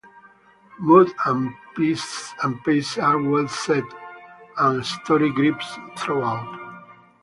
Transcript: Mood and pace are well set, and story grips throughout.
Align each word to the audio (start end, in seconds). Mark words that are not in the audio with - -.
Mood 0.79 1.13
and 1.27 1.53
pace 1.77 2.97
are 2.97 3.21
well 3.21 3.47
set, 3.47 3.83
and 4.57 4.83
story 4.83 5.29
grips 5.31 5.77
throughout. 5.95 6.57